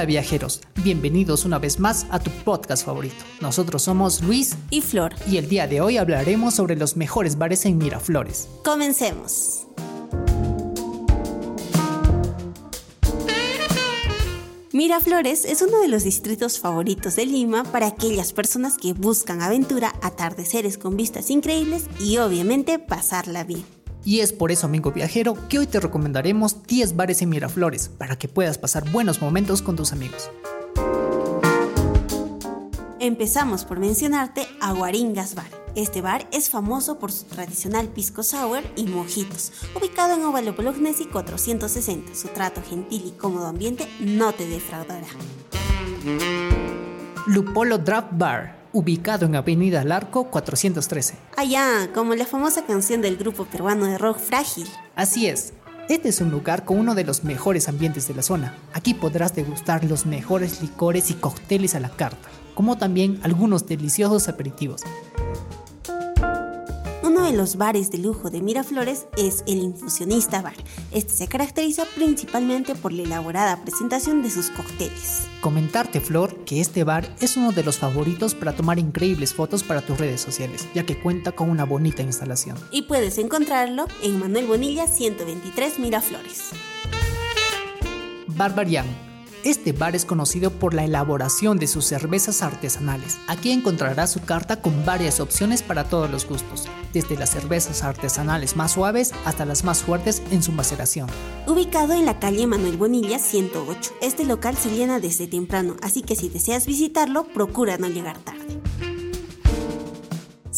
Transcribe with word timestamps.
Hola 0.00 0.06
viajeros, 0.06 0.62
bienvenidos 0.82 1.44
una 1.44 1.58
vez 1.58 1.78
más 1.78 2.06
a 2.08 2.20
tu 2.20 2.30
podcast 2.30 2.86
favorito. 2.86 3.22
Nosotros 3.42 3.82
somos 3.82 4.22
Luis 4.22 4.56
y 4.70 4.80
Flor. 4.80 5.14
Y 5.30 5.36
el 5.36 5.50
día 5.50 5.66
de 5.66 5.82
hoy 5.82 5.98
hablaremos 5.98 6.54
sobre 6.54 6.74
los 6.74 6.96
mejores 6.96 7.36
bares 7.36 7.66
en 7.66 7.76
Miraflores. 7.76 8.48
Comencemos. 8.64 9.66
Miraflores 14.72 15.44
es 15.44 15.60
uno 15.60 15.82
de 15.82 15.88
los 15.88 16.04
distritos 16.04 16.60
favoritos 16.60 17.16
de 17.16 17.26
Lima 17.26 17.64
para 17.64 17.88
aquellas 17.88 18.32
personas 18.32 18.78
que 18.78 18.94
buscan 18.94 19.42
aventura, 19.42 19.94
atardeceres 20.00 20.78
con 20.78 20.96
vistas 20.96 21.28
increíbles 21.28 21.84
y 22.00 22.16
obviamente 22.16 22.78
pasarla 22.78 23.44
bien. 23.44 23.79
Y 24.10 24.22
es 24.22 24.32
por 24.32 24.50
eso, 24.50 24.66
amigo 24.66 24.90
viajero, 24.90 25.36
que 25.48 25.60
hoy 25.60 25.68
te 25.68 25.78
recomendaremos 25.78 26.64
10 26.66 26.96
bares 26.96 27.22
en 27.22 27.28
Miraflores 27.28 27.88
para 27.90 28.18
que 28.18 28.26
puedas 28.26 28.58
pasar 28.58 28.90
buenos 28.90 29.22
momentos 29.22 29.62
con 29.62 29.76
tus 29.76 29.92
amigos. 29.92 30.32
Empezamos 32.98 33.64
por 33.64 33.78
mencionarte 33.78 34.48
Aguaringas 34.60 35.36
Bar. 35.36 35.46
Este 35.76 36.02
bar 36.02 36.26
es 36.32 36.50
famoso 36.50 36.98
por 36.98 37.12
su 37.12 37.24
tradicional 37.26 37.86
pisco 37.86 38.24
sour 38.24 38.64
y 38.74 38.88
mojitos. 38.88 39.52
Ubicado 39.76 40.14
en 40.14 40.24
Óvalo 40.24 40.54
Bolognesi 40.54 41.04
460, 41.04 42.12
su 42.16 42.26
trato 42.30 42.62
gentil 42.68 43.04
y 43.06 43.10
cómodo 43.12 43.46
ambiente 43.46 43.86
no 44.00 44.32
te 44.32 44.44
defraudará. 44.44 45.06
Lupolo 47.28 47.78
Draft 47.78 48.08
Bar 48.10 48.59
ubicado 48.72 49.26
en 49.26 49.36
Avenida 49.36 49.84
Larco 49.84 50.24
413. 50.24 51.14
Allá, 51.36 51.90
como 51.92 52.14
la 52.14 52.26
famosa 52.26 52.64
canción 52.64 53.02
del 53.02 53.16
grupo 53.16 53.44
peruano 53.44 53.86
de 53.86 53.98
rock 53.98 54.18
Frágil. 54.18 54.68
Así 54.96 55.26
es. 55.26 55.52
Este 55.88 56.10
es 56.10 56.20
un 56.20 56.30
lugar 56.30 56.64
con 56.64 56.78
uno 56.78 56.94
de 56.94 57.02
los 57.02 57.24
mejores 57.24 57.68
ambientes 57.68 58.06
de 58.06 58.14
la 58.14 58.22
zona. 58.22 58.54
Aquí 58.72 58.94
podrás 58.94 59.34
degustar 59.34 59.82
los 59.84 60.06
mejores 60.06 60.62
licores 60.62 61.10
y 61.10 61.14
cócteles 61.14 61.74
a 61.74 61.80
la 61.80 61.88
carta, 61.88 62.28
como 62.54 62.78
también 62.78 63.18
algunos 63.24 63.66
deliciosos 63.66 64.28
aperitivos. 64.28 64.82
Uno 67.20 67.30
de 67.30 67.36
los 67.36 67.56
bares 67.56 67.90
de 67.90 67.98
lujo 67.98 68.30
de 68.30 68.40
Miraflores 68.40 69.06
es 69.18 69.44
el 69.46 69.58
Infusionista 69.58 70.40
Bar. 70.40 70.54
Este 70.90 71.12
se 71.12 71.28
caracteriza 71.28 71.84
principalmente 71.94 72.74
por 72.74 72.94
la 72.94 73.02
elaborada 73.02 73.60
presentación 73.60 74.22
de 74.22 74.30
sus 74.30 74.48
cócteles. 74.48 75.28
Comentarte, 75.42 76.00
Flor, 76.00 76.34
que 76.46 76.62
este 76.62 76.82
bar 76.82 77.14
es 77.20 77.36
uno 77.36 77.52
de 77.52 77.62
los 77.62 77.76
favoritos 77.76 78.34
para 78.34 78.56
tomar 78.56 78.78
increíbles 78.78 79.34
fotos 79.34 79.62
para 79.62 79.82
tus 79.82 79.98
redes 79.98 80.22
sociales, 80.22 80.66
ya 80.72 80.86
que 80.86 80.98
cuenta 80.98 81.32
con 81.32 81.50
una 81.50 81.64
bonita 81.64 82.00
instalación. 82.00 82.56
Y 82.70 82.82
puedes 82.82 83.18
encontrarlo 83.18 83.86
en 84.02 84.18
Manuel 84.18 84.46
Bonilla 84.46 84.86
123 84.86 85.78
Miraflores. 85.78 86.52
Barbarian 88.28 89.09
este 89.44 89.72
bar 89.72 89.96
es 89.96 90.04
conocido 90.04 90.50
por 90.50 90.74
la 90.74 90.84
elaboración 90.84 91.58
de 91.58 91.66
sus 91.66 91.84
cervezas 91.84 92.42
artesanales. 92.42 93.18
Aquí 93.26 93.50
encontrarás 93.50 94.12
su 94.12 94.20
carta 94.20 94.60
con 94.60 94.84
varias 94.84 95.20
opciones 95.20 95.62
para 95.62 95.84
todos 95.84 96.10
los 96.10 96.26
gustos, 96.26 96.68
desde 96.92 97.16
las 97.16 97.30
cervezas 97.30 97.82
artesanales 97.82 98.56
más 98.56 98.72
suaves 98.72 99.12
hasta 99.24 99.44
las 99.44 99.64
más 99.64 99.82
fuertes 99.82 100.22
en 100.30 100.42
su 100.42 100.52
maceración. 100.52 101.08
Ubicado 101.46 101.94
en 101.94 102.06
la 102.06 102.18
calle 102.18 102.46
Manuel 102.46 102.76
Bonilla 102.76 103.18
108, 103.18 103.92
este 104.00 104.24
local 104.24 104.56
se 104.56 104.70
llena 104.70 105.00
desde 105.00 105.26
temprano, 105.26 105.76
así 105.82 106.02
que 106.02 106.16
si 106.16 106.28
deseas 106.28 106.66
visitarlo, 106.66 107.24
procura 107.24 107.78
no 107.78 107.88
llegar 107.88 108.18
tarde. 108.18 108.60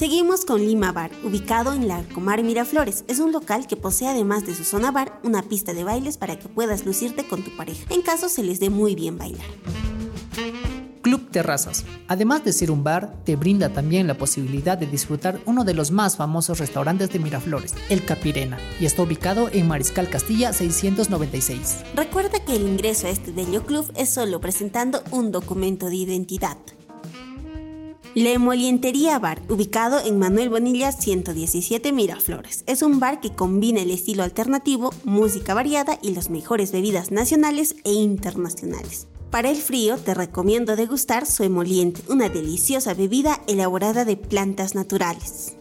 Seguimos 0.00 0.46
con 0.46 0.64
Lima 0.64 0.92
Bar, 0.92 1.10
ubicado 1.24 1.74
en 1.74 1.86
la 1.86 2.02
Comar 2.14 2.42
Miraflores. 2.42 3.04
Es 3.06 3.18
un 3.18 3.32
local 3.32 3.66
que 3.66 3.76
posee 3.76 4.08
además 4.08 4.46
de 4.46 4.54
su 4.54 4.64
zona 4.64 4.90
bar 4.90 5.20
una 5.24 5.42
pista 5.42 5.74
de 5.74 5.84
bailes 5.84 6.16
para 6.16 6.38
que 6.38 6.48
puedas 6.48 6.86
lucirte 6.86 7.28
con 7.28 7.42
tu 7.42 7.54
pareja, 7.54 7.84
en 7.90 8.00
caso 8.00 8.30
se 8.30 8.42
les 8.42 8.60
dé 8.60 8.70
muy 8.70 8.94
bien 8.94 9.18
bailar. 9.18 9.44
Club 11.02 11.30
Terrazas. 11.30 11.84
Además 12.08 12.42
de 12.44 12.54
ser 12.54 12.70
un 12.70 12.82
bar, 12.82 13.12
te 13.24 13.36
brinda 13.36 13.74
también 13.74 14.06
la 14.06 14.16
posibilidad 14.16 14.78
de 14.78 14.86
disfrutar 14.86 15.38
uno 15.44 15.64
de 15.64 15.74
los 15.74 15.90
más 15.90 16.16
famosos 16.16 16.60
restaurantes 16.60 17.10
de 17.10 17.18
Miraflores, 17.18 17.74
el 17.90 18.02
Capirena, 18.02 18.58
y 18.80 18.86
está 18.86 19.02
ubicado 19.02 19.50
en 19.52 19.68
Mariscal 19.68 20.08
Castilla 20.08 20.54
696. 20.54 21.76
Recuerda 21.94 22.42
que 22.42 22.56
el 22.56 22.62
ingreso 22.62 23.06
a 23.06 23.10
este 23.10 23.32
Delio 23.32 23.66
Club 23.66 23.92
es 23.96 24.08
solo 24.08 24.40
presentando 24.40 25.02
un 25.10 25.30
documento 25.30 25.90
de 25.90 25.96
identidad. 25.96 26.56
Le 28.16 28.40
Molientería 28.40 29.20
Bar, 29.20 29.40
ubicado 29.48 30.00
en 30.04 30.18
Manuel 30.18 30.48
Bonilla 30.48 30.90
117 30.90 31.92
Miraflores. 31.92 32.64
Es 32.66 32.82
un 32.82 32.98
bar 32.98 33.20
que 33.20 33.30
combina 33.30 33.82
el 33.82 33.90
estilo 33.92 34.24
alternativo, 34.24 34.92
música 35.04 35.54
variada 35.54 35.96
y 36.02 36.12
las 36.12 36.28
mejores 36.28 36.72
bebidas 36.72 37.12
nacionales 37.12 37.76
e 37.84 37.92
internacionales. 37.92 39.06
Para 39.30 39.48
el 39.48 39.56
frío 39.56 39.96
te 39.96 40.14
recomiendo 40.14 40.74
degustar 40.74 41.24
su 41.24 41.44
emoliente, 41.44 42.02
una 42.08 42.28
deliciosa 42.28 42.94
bebida 42.94 43.40
elaborada 43.46 44.04
de 44.04 44.16
plantas 44.16 44.74
naturales. 44.74 45.56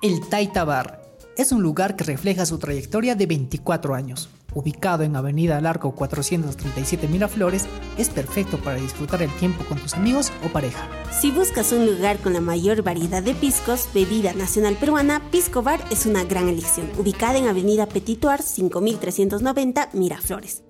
El 0.00 0.26
Taita 0.30 0.64
Bar 0.64 1.02
es 1.36 1.52
un 1.52 1.62
lugar 1.62 1.94
que 1.94 2.04
refleja 2.04 2.46
su 2.46 2.58
trayectoria 2.58 3.14
de 3.14 3.26
24 3.26 3.94
años 3.94 4.30
ubicado 4.54 5.02
en 5.02 5.16
Avenida 5.16 5.60
Largo 5.60 5.92
437 5.92 7.08
Miraflores, 7.08 7.66
es 7.96 8.08
perfecto 8.08 8.58
para 8.58 8.76
disfrutar 8.78 9.22
el 9.22 9.30
tiempo 9.36 9.64
con 9.64 9.78
tus 9.78 9.94
amigos 9.94 10.32
o 10.44 10.48
pareja. 10.48 10.88
Si 11.10 11.30
buscas 11.30 11.72
un 11.72 11.86
lugar 11.86 12.18
con 12.18 12.32
la 12.32 12.40
mayor 12.40 12.82
variedad 12.82 13.22
de 13.22 13.34
piscos, 13.34 13.88
bebida 13.94 14.32
nacional 14.32 14.76
peruana, 14.76 15.22
Pisco 15.30 15.62
Bar 15.62 15.80
es 15.90 16.06
una 16.06 16.24
gran 16.24 16.48
elección, 16.48 16.88
ubicada 16.98 17.38
en 17.38 17.46
Avenida 17.46 17.86
Petituar 17.86 18.42
5390 18.42 19.90
Miraflores. 19.92 20.62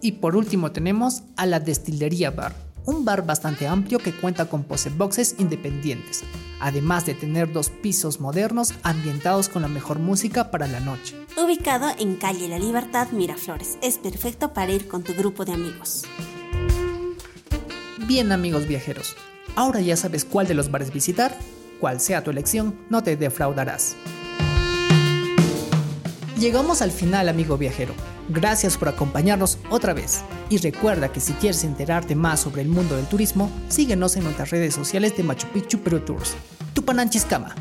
Y 0.00 0.12
por 0.12 0.36
último 0.36 0.70
tenemos 0.70 1.22
a 1.36 1.46
la 1.46 1.60
Destilería 1.60 2.30
Bar, 2.30 2.54
un 2.86 3.04
bar 3.04 3.26
bastante 3.26 3.66
amplio 3.66 3.98
que 3.98 4.12
cuenta 4.12 4.46
con 4.46 4.62
pose 4.62 4.90
boxes 4.90 5.34
independientes, 5.38 6.24
además 6.60 7.06
de 7.06 7.14
tener 7.14 7.52
dos 7.52 7.70
pisos 7.70 8.20
modernos 8.20 8.74
ambientados 8.82 9.48
con 9.48 9.62
la 9.62 9.68
mejor 9.68 9.98
música 9.98 10.50
para 10.50 10.66
la 10.66 10.80
noche. 10.80 11.14
Ubicado 11.36 11.90
en 11.98 12.16
calle 12.16 12.48
La 12.48 12.58
Libertad, 12.58 13.08
Miraflores, 13.10 13.78
es 13.82 13.98
perfecto 13.98 14.52
para 14.52 14.72
ir 14.72 14.88
con 14.88 15.02
tu 15.02 15.14
grupo 15.14 15.44
de 15.44 15.52
amigos. 15.52 16.04
Bien 18.06 18.32
amigos 18.32 18.66
viajeros, 18.66 19.16
ahora 19.54 19.80
ya 19.80 19.96
sabes 19.96 20.24
cuál 20.24 20.46
de 20.46 20.54
los 20.54 20.70
bares 20.70 20.92
visitar, 20.92 21.36
cual 21.80 22.00
sea 22.00 22.24
tu 22.24 22.30
elección, 22.30 22.78
no 22.88 23.02
te 23.02 23.16
defraudarás. 23.16 23.96
Llegamos 26.38 26.82
al 26.82 26.92
final 26.92 27.28
amigo 27.28 27.58
viajero, 27.58 27.94
gracias 28.28 28.76
por 28.76 28.88
acompañarnos 28.88 29.58
otra 29.70 29.92
vez 29.92 30.20
y 30.48 30.58
recuerda 30.58 31.10
que 31.10 31.18
si 31.18 31.32
quieres 31.32 31.64
enterarte 31.64 32.14
más 32.14 32.38
sobre 32.38 32.62
el 32.62 32.68
mundo 32.68 32.94
del 32.94 33.06
turismo, 33.06 33.50
síguenos 33.68 34.14
en 34.16 34.22
nuestras 34.22 34.50
redes 34.50 34.72
sociales 34.72 35.16
de 35.16 35.24
Machu 35.24 35.48
Picchu 35.48 35.80
Peru 35.80 35.98
Tours. 35.98 36.36
Tupananchiscama. 36.74 37.56